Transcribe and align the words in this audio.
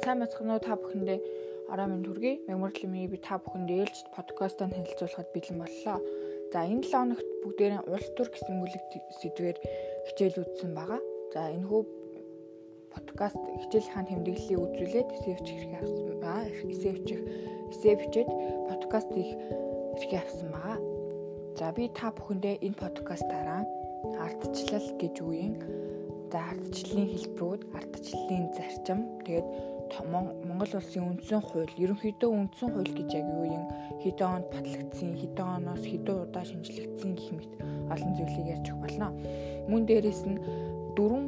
сайн 0.00 0.24
бацхан 0.24 0.48
уу 0.48 0.60
та 0.64 0.80
бүхэндээ 0.80 1.18
орой 1.68 1.88
минь 1.92 2.08
хүргэе. 2.08 2.48
Мегморлимийн 2.48 3.12
би 3.12 3.18
та 3.20 3.36
бүхэндээ 3.36 3.84
ээлж 3.84 3.98
подкастаа 4.16 4.72
танилцуулахад 4.72 5.28
бэлэн 5.36 5.60
боллоо. 5.60 5.98
За 6.52 6.64
энэ 6.64 6.88
7 6.88 7.20
хоногт 7.20 7.28
бүгдээрээ 7.44 7.84
улс 7.84 8.08
төр 8.16 8.28
гэсэн 8.32 8.56
бүлэг 8.64 8.84
сэдвээр 9.20 9.58
хичээл 10.08 10.40
үзсэн 10.40 10.72
байгаа. 10.72 11.00
За 11.36 11.52
энэ 11.52 11.68
хүү 11.68 11.82
подкаст 12.96 13.40
хичээл 13.60 13.92
хаан 13.92 14.08
тэмдэглэлийг 14.08 14.64
үзүүлээд 14.64 15.08
эсэвч 15.20 15.46
хэрэг 15.52 15.72
авсан 15.84 16.04
байгаа. 16.08 16.40
Эсэвч 16.48 17.08
эсэвчэд 17.76 18.30
подкаст 18.72 19.12
их 19.20 19.30
хэрэг 20.00 20.12
авсан 20.16 20.48
байгаа. 20.48 20.78
За 21.60 21.68
би 21.76 21.92
та 21.92 22.08
бүхэндээ 22.08 22.64
энэ 22.64 22.80
подкастаараа 22.80 23.62
ардчлал 24.16 24.88
гэж 24.96 25.14
юм 25.20 25.54
За 26.30 26.38
ардчлалын 26.46 27.10
хэлбэрүүд, 27.10 27.62
ардчлалын 27.74 28.44
зарчим, 28.54 29.00
тэгээд 29.26 29.46
Монгол 29.98 30.72
улсын 30.78 31.04
үндсэн 31.10 31.42
хууль, 31.42 31.74
ерөнхийдөө 31.82 32.30
үндсэн 32.30 32.68
хууль 32.70 32.94
гэж 32.94 33.10
яг 33.18 33.26
юу 33.26 33.46
юм 33.50 33.64
хэдэн 34.02 34.28
онд 34.28 34.46
батлагдсан, 34.54 35.10
хэдэн 35.18 35.48
оноос 35.58 35.84
хэдэн 35.84 36.16
удаа 36.30 36.44
шинжлэгдсэн 36.46 37.12
гэх 37.18 37.30
мэт 37.34 37.52
олон 37.90 38.12
зүйлийг 38.14 38.46
ярьж 38.54 38.66
өгөх 38.70 38.82
болно. 38.86 39.08
Мөн 39.66 39.82
дээрэс 39.90 40.22
нь 40.30 40.38
дөрвөн 40.94 41.26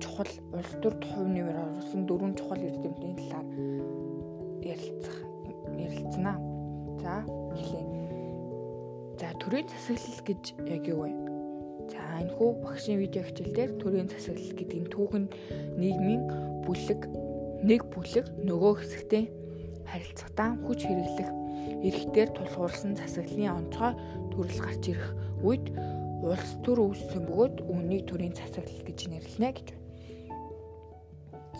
чухал 0.00 0.32
улс 0.56 0.72
төр 0.82 0.94
хувь 1.04 1.30
нэмэр 1.30 1.56
оруулсан 1.58 2.02
дөрвөн 2.08 2.34
чухал 2.38 2.62
эрдэмтний 2.64 3.14
талаар 3.18 3.46
ярилцах 4.64 5.18
ярилцсанаа. 5.76 6.38
За 7.02 7.22
эхлэе. 7.54 7.86
За 9.20 9.28
төрийн 9.38 9.66
засаглал 9.68 10.22
гэж 10.26 10.42
яг 10.64 10.82
юу 10.88 11.02
вэ? 11.04 11.10
За 11.92 12.00
энэ 12.22 12.32
хүү 12.34 12.50
багшийн 12.62 12.98
видео 13.02 13.22
хичээл 13.22 13.54
дээр 13.54 13.70
төрийн 13.82 14.08
засаглал 14.08 14.54
гэдэг 14.54 14.78
нь 14.82 14.92
түүхэнд 14.92 15.30
нийгмийн 15.78 16.22
бүлэг 16.66 17.27
нэг 17.62 17.90
бүлэг 17.90 18.26
нөгөө 18.46 18.72
хэсэгтэй 18.78 19.24
харилцагтаа 19.88 20.58
хүч 20.62 20.80
хэрэглэх 20.86 21.30
эрхтээр 21.82 22.30
тулгуурласан 22.34 22.94
засаглалын 22.98 23.54
онцгой 23.58 23.92
төрөл 24.34 24.60
гарч 24.62 24.82
ирэх 24.92 25.08
үед 25.42 25.66
улс 26.22 26.52
төр 26.66 26.78
үүссэн 26.86 27.22
бөгөөд 27.26 27.56
үүнийг 27.70 28.10
төрийн 28.10 28.34
засаглал 28.34 28.82
гэж 28.82 28.98
нэрлэнэ 29.10 29.50
гэж 29.54 29.66
байна. 29.70 29.86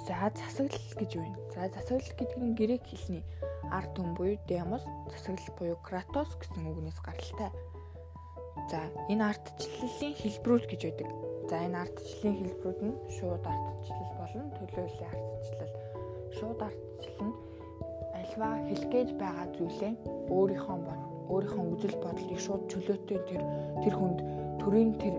За 0.07 0.31
засаглал 0.35 0.95
гэж 0.99 1.11
байна. 1.15 1.39
За 1.55 1.61
засаглал 1.71 2.15
гэдэг 2.19 2.39
нь 2.43 2.57
грек 2.59 2.85
хэлний 2.87 3.25
ард 3.71 3.95
түмэн 3.95 4.15
буюу 4.19 4.39
дemos 4.51 4.83
засаглал 5.11 5.55
буюу 5.59 5.79
кратос 5.87 6.31
гэсэн 6.43 6.67
үгнээс 6.67 6.99
гаралтай. 7.03 7.51
За 8.71 8.81
энэ 9.07 9.25
ардчлалын 9.31 10.15
хэлбэрүүд 10.19 10.65
гэж 10.67 10.81
байдаг. 10.91 11.09
За 11.47 11.57
энэ 11.63 11.79
ардчлалын 11.87 12.37
хэлбэрүүд 12.43 12.81
нь 12.83 12.95
шууд 13.15 13.45
ардчлал 13.47 14.08
болон 14.29 14.51
төлөөллийн 14.57 15.13
ардчлал. 15.17 15.75
Шууд 16.37 16.61
ардчлал 16.69 17.29
нь 17.29 17.37
альва 18.21 18.49
хэлгээд 18.69 19.11
байгаа 19.17 19.47
зүйлээ 19.57 19.93
өөрийнхөө 20.37 20.79
бод 20.85 21.03
өөрийнхөө 21.33 21.65
үзэл 21.73 21.97
бодлыг 22.05 22.41
шууд 22.45 22.63
чөлөөтэй 22.71 23.21
тэр 23.29 23.43
тэр 23.83 23.95
хүнд 23.97 24.19
төрийн 24.61 24.93
тэр 25.01 25.15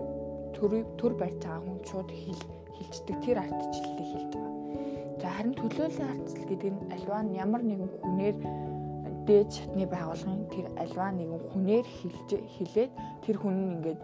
төр 0.54 1.12
барьж 1.18 1.42
байгаа 1.42 1.62
хүн 1.66 1.78
шууд 1.90 2.10
хэл 2.10 2.42
хилчдэг 2.76 3.16
тэр 3.24 3.36
ардчлалыг 3.42 4.08
хэлж 4.12 4.32
байгаа. 4.38 4.54
За 5.20 5.26
харин 5.34 5.54
төлөөллийн 5.58 6.10
ардчлал 6.14 6.48
гэдэг 6.50 6.70
нь 6.70 6.82
альва 6.94 7.18
нь 7.24 7.34
ямар 7.34 7.62
нэгэн 7.66 7.90
хүнээр 8.02 8.36
дээд 9.26 9.48
шатны 9.50 9.84
байгууллагын 9.90 10.44
тэр 10.54 10.66
альва 10.78 11.06
нэгэн 11.18 11.40
хүнээр 11.50 11.86
хилж 11.98 12.30
хилээд 12.54 12.92
тэр 13.26 13.36
хүн 13.42 13.54
нь 13.58 13.72
ингээд 13.74 14.00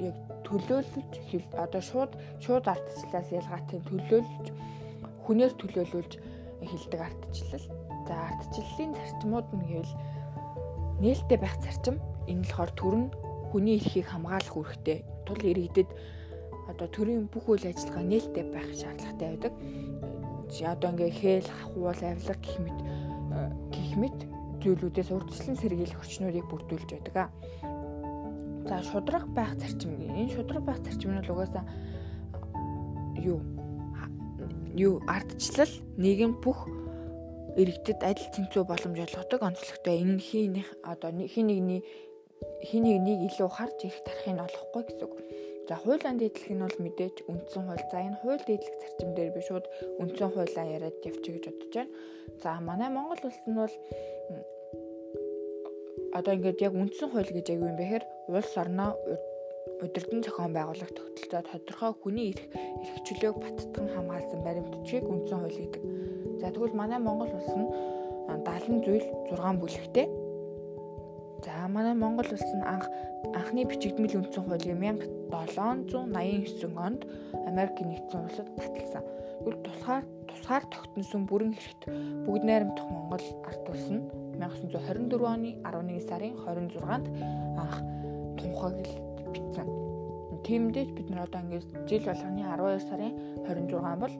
яг 0.00 0.16
төлөөлөлж 0.46 1.12
хил 1.28 1.46
одоо 1.56 1.82
шууд 1.82 2.12
шууд 2.44 2.64
ардчлалаас 2.68 3.28
ялгаатай 3.32 3.80
төлөөлж 3.88 4.46
хүнээр 5.24 5.52
төлөөлүүлж 5.58 6.12
хилдэг 6.62 7.00
ардчлал. 7.00 7.66
За 8.06 8.14
ардчлалын 8.30 8.92
зарчмууд 8.94 9.48
нь 9.54 9.66
гэвэл 9.66 9.94
нээлттэй 11.02 11.38
байх 11.38 11.56
зарчим 11.60 11.96
энэ 12.30 12.46
л 12.46 12.52
хор 12.54 12.70
төр 12.78 12.94
нь 12.96 13.08
хүний 13.50 13.76
эрхийг 13.78 14.06
хамгаалах 14.10 14.54
үүрэгтэй 14.56 14.98
тул 15.26 15.40
иргэдэд 15.42 15.90
одоо 16.70 16.88
төрийн 16.90 17.26
бүх 17.30 17.46
үйл 17.50 17.66
ажиллагаа 17.66 18.04
нээлттэй 18.06 18.44
байх 18.50 18.70
шаардлагатай 18.74 19.28
байдаг. 19.34 19.52
Одоо 20.46 20.90
ингээ 20.94 21.12
хээл, 21.20 21.50
хахуул, 21.50 21.90
авилга 21.90 22.36
гэх 22.38 22.56
мэт 22.62 22.78
гэх 23.74 23.90
мэт 23.98 24.18
зүйлүүдээс 24.62 25.10
урдчлан 25.10 25.56
сэргийлэх 25.58 26.00
орчнуудыг 26.00 26.46
бүрдүүлж 26.50 26.90
байдаг. 26.90 27.30
За 28.68 28.82
шудраг 28.82 29.26
байх 29.30 29.54
зарчим. 29.58 29.94
Энэ 30.00 30.34
шудраг 30.34 30.62
байх 30.64 30.78
зарчим 30.82 31.14
нь 31.14 31.30
угаасаа 31.30 31.64
юу 33.22 33.40
юу 34.76 35.00
ардчлал 35.08 35.72
нийгэм 35.96 36.32
бүх 36.44 36.68
иргэдэд 37.56 38.00
адил 38.04 38.28
тэнцүү 38.34 38.62
боломж 38.68 38.98
олгодог 39.06 39.40
онцлогтой. 39.48 40.02
Энэ 40.02 40.20
хийнх 40.20 40.68
одоо 40.84 41.10
хин 41.14 41.46
нэгний 41.48 41.80
хин 42.68 42.82
нэгнийг 42.84 43.20
илүү 43.32 43.48
харж 43.56 43.78
ирэх 43.86 44.04
тарахыг 44.04 44.38
олохгүй 44.46 44.82
гэсэн 44.84 45.04
үг. 45.06 45.14
За 45.68 45.74
хуулийн 45.82 46.18
дэдлэг 46.20 46.52
нь 46.54 46.62
бол 46.62 46.78
мэдээж 46.78 47.16
үндсэн 47.30 47.62
хууль. 47.66 47.86
За 47.90 47.98
энэ 48.06 48.18
хууль 48.20 48.44
дэдлэг 48.46 48.76
зарчим 48.82 49.10
дээр 49.16 49.30
би 49.34 49.40
шууд 49.48 49.66
үндсэн 50.02 50.30
хуулиа 50.30 50.64
яриад 50.76 50.98
явчих 51.02 51.32
гэж 51.34 51.44
бодож 51.48 51.72
байна. 51.74 51.92
За 52.42 52.50
манай 52.60 52.90
Монгол 52.92 53.22
улс 53.26 53.40
нь 53.48 53.58
бол 53.58 53.74
одоо 56.18 56.32
ингээд 56.34 56.64
яг 56.64 56.72
үндсэн 56.72 57.12
хууль 57.12 57.32
гэж 57.36 57.46
яг 57.52 57.58
юу 57.60 57.70
юм 57.70 57.76
бэ 57.76 57.84
гэхээр 57.84 58.04
улс 58.32 58.52
орноо 58.56 58.90
удирдан 59.84 60.20
зохион 60.24 60.52
байгуулах 60.56 60.90
тогтолцоо 60.96 61.42
тодорхой 61.44 61.92
хүний 62.00 62.32
эрх 62.32 62.44
эрхчлөөг 62.96 63.36
баттган 63.36 63.86
хамгаалсан 63.92 64.40
баримтчийг 64.40 65.04
үндсэн 65.04 65.38
хууль 65.44 65.60
гэдэг. 65.60 65.82
За 66.40 66.48
тэгвэл 66.48 66.72
манай 66.80 67.00
Монгол 67.00 67.28
улс 67.28 67.52
нь 67.52 67.68
70 68.32 68.84
зүйл 68.84 69.06
6 69.28 69.60
бүлэгтэй 69.60 70.06
За 71.44 71.68
манай 71.68 71.94
Монгол 71.94 72.28
улс 72.32 72.52
нь 72.56 72.64
анх 72.64 72.88
анхны 73.36 73.64
бичигдмэл 73.68 74.18
үндсэн 74.18 74.42
хуулийг 74.44 74.76
1789 74.80 76.86
онд 76.86 77.00
Америк 77.48 77.76
нэгдсэн 77.80 78.20
улсад 78.26 78.48
баталсан. 78.56 79.04
Тэгвэл 79.40 79.64
тусгаар 79.66 80.04
тусгаар 80.28 80.64
тогтносон 80.72 81.22
бүрэн 81.28 81.52
хэрэгт 81.54 81.82
бүгд 82.26 82.44
найрамдах 82.46 82.86
Монгол 82.88 83.24
ард 83.48 83.64
улс 83.68 83.86
нь 83.92 84.02
1924 84.40 85.34
оны 85.34 85.50
11 85.64 86.08
сарын 86.08 86.34
26-нд 86.40 87.06
анх 87.62 87.76
тунхаглал 88.38 88.96
бичсэн. 89.32 89.68
Тиймдээ 90.46 90.86
бид 90.96 91.08
нар 91.10 91.26
одоо 91.26 91.40
ингээд 91.42 91.66
жил 91.88 92.04
болгоны 92.06 92.42
12 92.44 92.88
сарын 92.88 93.12
26 93.44 94.02
бол 94.02 94.14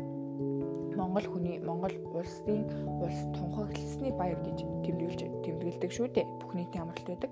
Монгол 0.96 1.26
хүний 1.28 1.58
Монгол 1.60 1.94
улсын 2.16 2.64
улс 3.04 3.20
тунхагласны 3.36 4.10
баяр 4.16 4.40
гэж 4.40 4.58
тэмдэглэж 4.84 5.20
тэмдэглэдэг 5.44 5.90
шүү 5.92 6.08
дээ. 6.16 6.26
Бүх 6.40 6.52
нийтийн 6.56 6.88
амралт 6.88 7.06
байдаг. 7.06 7.30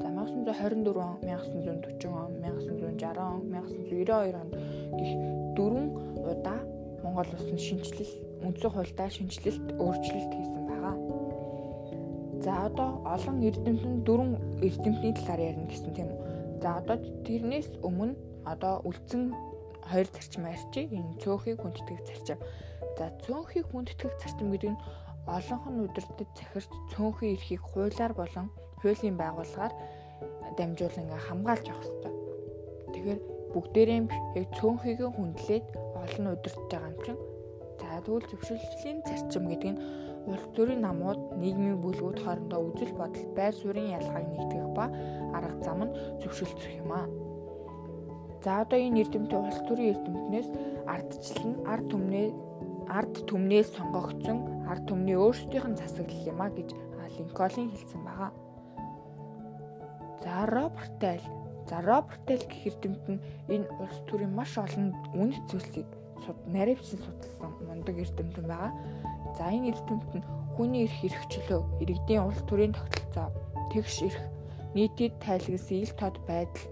За 0.00 0.08
1924 0.12 1.00
он, 1.00 1.16
1940 1.24 2.12
он, 2.12 2.30
1960 2.44 3.16
он, 3.24 3.40
1992 3.50 4.36
онд 4.36 4.52
гих 5.00 5.12
дөрвөн 5.56 5.88
удаа 6.20 6.60
Монгол 7.02 7.28
улсын 7.32 7.58
шинжилэл 7.58 8.12
үндсэн 8.44 8.70
хуультай 8.70 9.08
шинжилэлт 9.10 9.66
өөрчлөлт 9.80 10.32
хийсэн 10.36 10.62
байгаа. 10.68 10.94
За 12.44 12.52
одоо 12.68 12.90
олон 13.02 13.36
эрдэмтэн 13.48 14.04
дөрвөн 14.06 14.32
эрдэмтний 14.60 15.12
талаар 15.16 15.40
ярина 15.50 15.66
гэсэн 15.72 15.92
тийм 15.96 16.08
үү. 16.12 16.20
За 16.62 16.68
одоо 16.80 16.96
тэрнээс 17.24 17.68
өмнө 17.80 18.14
одоо 18.44 18.84
үлдсэн 18.84 19.34
хоёр 19.90 20.06
зарчим 20.12 20.44
ярьчих. 20.46 20.92
Энэ 20.92 21.18
цөөхийг 21.22 21.58
хүндэтгэх 21.62 22.02
зарчим. 22.06 22.38
За 22.96 23.12
цөөнхийг 23.24 23.66
хүндэтгэх 23.68 24.14
зарчим 24.20 24.48
гэдэг 24.52 24.72
нь 24.72 24.82
олонх 25.28 25.64
нь 25.68 25.82
удирдах 25.84 26.30
захирч 26.38 26.70
цөөнхийн 26.94 27.34
эрхийг 27.36 27.62
хуулиар 27.66 28.12
болон 28.16 28.46
хуулийн 28.80 29.16
байгууллагаар 29.20 29.74
дамжуулан 30.56 31.04
ингээ 31.04 31.26
хамгаалж 31.28 31.66
авах 31.68 31.84
хэрэгтэй. 31.84 32.14
Тэгэхээр 32.92 33.20
бүгдээрээ 33.52 34.00
яг 34.40 34.46
цөөнхийг 34.56 35.00
хүндлээд 35.12 35.64
олон 36.02 36.26
удирдах 36.32 36.66
байгаа 36.70 36.88
юм 36.88 36.96
чинь. 37.04 37.20
За 37.76 38.00
тэгвэл 38.00 38.28
зөвшөөрлөлийн 38.30 38.98
зарчим 39.04 39.44
гэдэг 39.50 39.70
нь 39.74 39.80
улс 40.30 40.46
төрийн 40.56 40.82
намууд 40.82 41.20
нийгмийн 41.42 41.78
бүлгүүд 41.84 42.18
хоорондоо 42.24 42.60
үзэл 42.72 42.98
бодол 42.98 43.26
байр 43.36 43.54
суурийн 43.54 43.94
ялгааг 43.98 44.26
нэгтгэх 44.26 44.68
ба 44.74 44.84
арга 45.36 45.60
зам 45.62 45.80
нь 45.86 45.96
зөвшөөрөх 46.20 46.72
юм 46.82 46.90
аа. 46.96 47.06
За 48.42 48.62
одоо 48.62 48.78
энэ 48.78 49.00
эрдэмтэн 49.02 49.38
улс 49.42 49.60
төрийн 49.68 49.92
эрдэмтнээс 49.94 50.48
ардчлал 50.86 51.44
нь 51.50 51.62
ард 51.72 51.86
түмнээ 51.90 52.28
ард 52.88 53.14
түмнээс 53.28 53.74
сонгогдсон 53.76 54.66
ард 54.70 54.84
түмний 54.88 55.18
өөрсдийнх 55.18 55.68
нь 55.70 55.78
засаглал 55.80 56.30
юм 56.30 56.40
а 56.42 56.48
гэж 56.50 56.70
Линкольн 57.16 57.70
хэлсэн 57.72 58.02
байгаа. 58.04 58.30
За 60.22 60.46
Роберт 60.46 60.94
Тайл. 61.00 61.24
За 61.68 61.80
Роберт 61.80 62.22
Тайл 62.26 62.44
гэх 62.44 62.66
эрдэмт 62.68 63.04
нь 63.08 63.22
энэ 63.48 63.66
улс 63.80 63.98
төрийн 64.08 64.34
маш 64.36 64.52
олон 64.58 64.92
үнэт 65.16 65.44
зүйлсийг 65.48 65.88
наривчсан 66.46 67.00
судалсан 67.00 67.50
мундаг 67.66 67.96
эрдэмтэн 67.98 68.46
байгаа. 68.46 68.72
За 69.36 69.48
энэ 69.48 69.72
эрдэмт 69.72 70.10
нь 70.16 70.26
хүний 70.56 70.84
эрх 70.84 70.98
эрхчлөө, 71.04 71.62
иргэдийн 71.82 72.24
улс 72.28 72.40
төрийн 72.48 72.72
тогтолцоо, 72.76 73.28
тэгш 73.72 73.96
эрх, 74.08 74.20
нийтэд 74.74 75.14
тайлгсан 75.20 75.76
ил 75.84 75.92
тод 76.00 76.16
байдал, 76.28 76.64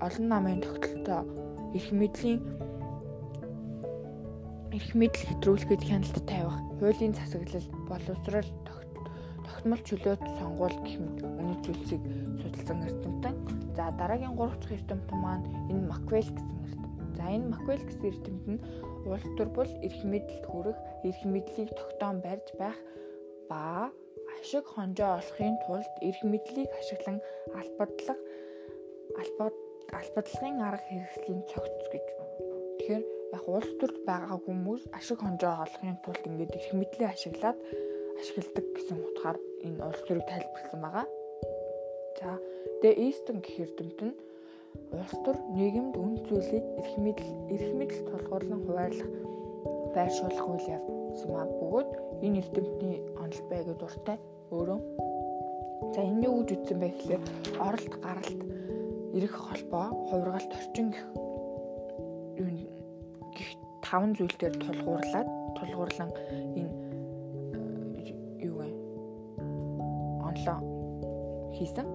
олон 0.00 0.26
намын 0.28 0.60
тогтолцоо, 0.64 1.22
эрх 1.76 1.88
мэдлийн 1.92 2.40
эрх 4.70 4.90
мэдэл 4.94 5.26
хэтрүүлэхэд 5.26 5.82
хяналт 5.82 6.18
тавих, 6.30 6.56
хуулийн 6.78 7.14
засаглал, 7.14 7.66
боловсрол 7.90 8.48
тогтмол 9.42 9.82
чөлөөт 9.82 10.22
сонгуул 10.38 10.76
гэх 10.86 10.96
мэт 11.02 11.18
үнэт 11.26 11.60
зүйлсийг 11.66 12.02
судалсан 12.38 12.78
эрдэмтэн. 12.86 13.34
За 13.74 13.90
дараагийн 13.98 14.38
3 14.38 14.46
дахь 14.62 14.74
эрдэмтэн 14.78 15.18
маань 15.18 15.46
энэ 15.74 15.88
Маквел 15.90 16.28
гэсэн 16.30 16.56
эрдэмтэн. 16.64 17.18
За 17.18 17.24
энэ 17.34 17.50
Маквел 17.50 17.82
гэсэн 17.82 18.06
эрдэмтэн 18.08 18.54
нь 18.56 18.64
улс 19.10 19.26
төр 19.34 19.48
бол 19.50 19.70
эрх 19.82 20.00
мэдэлд 20.06 20.44
хүрэх, 20.46 20.78
эрх 21.02 21.20
мэдлийг 21.26 21.70
тогтоон 21.74 22.16
барьж 22.22 22.48
байх 22.54 22.78
ба 23.50 23.90
ашиг 24.38 24.64
хонжоо 24.70 25.18
олохын 25.18 25.58
тулд 25.66 25.92
эрх 25.98 26.20
мэдлийг 26.22 26.70
ашиглан 26.78 27.18
албадлах 27.58 28.20
албад 29.18 29.54
албадлагын 29.98 30.62
арга 30.62 30.86
хэрэгслийн 30.86 31.42
цогц 31.50 31.84
гэж. 31.90 32.06
Тэгэхээр 32.78 33.19
яг 33.36 33.44
улс 33.46 33.70
төрд 33.80 33.98
байгаа 34.08 34.38
хүмүүс 34.44 34.82
ашиг 34.98 35.18
хонжоо 35.22 35.54
олохын 35.64 35.96
тулд 36.04 36.22
ингээд 36.28 36.56
эрх 36.58 36.70
мэдлээ 36.74 37.08
ашиглаад 37.14 37.58
ашигладаг 38.20 38.66
гэсэн 38.74 38.98
утгаар 39.06 39.38
энэ 39.64 39.82
улс 39.88 40.00
төрийг 40.04 40.26
тайлбарласан 40.28 40.80
байгаа. 40.82 41.06
За 42.18 42.28
тэгээ 42.80 43.00
Easton 43.06 43.38
гэх 43.44 43.56
эрдэмт 43.64 44.00
нь 44.06 44.14
улс 44.98 45.14
төр 45.24 45.36
нийгэмд 45.56 45.94
үн 46.02 46.12
зүйлийг 46.26 46.66
эрх 46.80 46.94
мэдэл 47.04 47.30
эрх 47.54 47.70
мэдэл 47.78 48.06
тулгуурлан 48.10 48.60
хуваарлах 48.66 49.10
байршуулах 49.94 50.46
үйл 50.50 50.66
явдсан 50.76 51.28
маа 51.30 51.46
бөгөөд 51.58 51.90
энэ 52.24 52.38
эрдэмтний 52.42 52.98
онол 53.22 53.42
бай 53.48 53.58
гэдэг 53.62 53.78
дуртай 53.80 54.18
өөрөө. 54.54 54.80
За 55.94 56.00
энэ 56.04 56.24
юу 56.26 56.34
гэж 56.42 56.50
үтсэн 56.54 56.78
бэ 56.82 56.88
гэхээр 56.92 57.22
оролт 57.66 57.94
гаралт 58.04 58.40
эрэх 59.16 59.34
холбоо 59.34 59.86
хувиргалт 60.08 60.52
орчин 60.58 60.88
гэх 60.94 61.04
таван 63.90 64.14
зүйл 64.14 64.36
дээр 64.38 64.54
тулгуурлаад 64.62 65.28
тулгуурлан 65.58 66.10
энэ 66.54 66.72
юу 68.46 68.54
вэ 68.62 68.68
онлоо 70.30 70.58
хийсэн. 71.58 71.86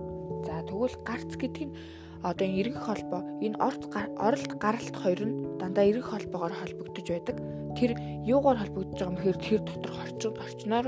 За 0.44 0.59
тэгвэл 0.68 0.95
гарц 1.07 1.31
гэдэг 1.39 1.63
нь 1.71 1.75
одоо 2.19 2.47
эргэх 2.59 2.83
холбоо 2.83 3.24
энэ 3.39 3.56
орц 3.63 3.88
оролт 4.19 4.51
гаралт 4.59 4.95
хоёр 5.00 5.21
нь 5.24 5.36
дандаа 5.56 5.88
эргэх 5.88 6.12
холбоогоор 6.12 6.51
холбогдож 6.59 7.07
байдаг. 7.07 7.38
Тэр 7.80 7.92
юугаар 8.27 8.59
холбогдож 8.59 9.00
байгаа 9.00 9.15
юм 9.15 9.21
хэрэг 9.24 9.42
тэр 9.47 9.62
доторх 9.63 9.97
орчин 10.03 10.36
орчноор 10.36 10.88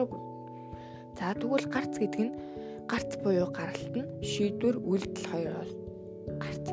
За 1.15 1.31
тэгвэл 1.39 1.67
гарц 1.71 1.93
гэдэг 1.95 2.21
нь 2.27 2.35
гарц 2.91 3.11
буюу 3.23 3.47
гаралт 3.47 3.93
нь 3.95 4.11
шийдвэр 4.27 4.75
үйлдэл 4.83 5.25
хоёроос 5.31 5.71
гарц. 6.43 6.65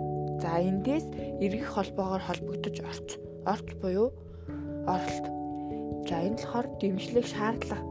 За 0.43 0.59
эндээс 0.59 1.07
эргэх 1.39 1.71
холбоогоор 1.71 2.23
холбогдож 2.27 2.77
орц. 2.83 3.09
Орц 3.47 3.69
буюу 3.79 4.13
оролт. 4.87 5.27
За 6.09 6.17
энэ 6.21 6.37
болохоор 6.37 6.67
дэмжлэг 6.81 7.27
шаардлага 7.27 7.85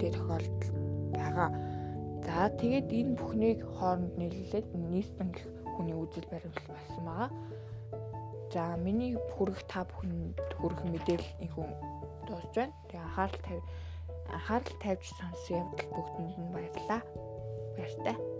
тохиолдол 0.00 0.70
байгаа. 1.12 1.50
За 2.24 2.48
тэгээд 2.60 2.88
энэ 2.90 3.16
бүхнийг 3.18 3.60
хооронд 3.76 4.12
нийлүүлээд 4.18 4.68
нийслэн 4.92 5.30
гэх 5.32 5.46
хүний 5.76 5.96
үзэл 5.96 6.28
баримтлал 6.32 6.74
болсон 6.74 7.04
байгаа. 7.06 7.30
За 8.52 8.62
миний 8.80 9.12
хүрэх 9.36 9.60
та 9.68 9.84
бүхэнд 9.84 10.36
хүрэх 10.58 10.80
мэдээлэл 10.88 11.42
инхүү 11.44 11.66
дуусж 12.26 12.52
байна. 12.56 12.74
Тэгээ 12.88 13.04
анхаарал 13.04 13.40
тавь 13.46 13.64
анхаарал 14.32 14.74
тавьж 14.82 15.04
сонсон 15.18 15.56
явдал 15.60 15.90
бүгдэнд 15.94 16.36
нь 16.40 16.52
баярлалаа. 16.54 17.02
Баяртай. 17.76 18.35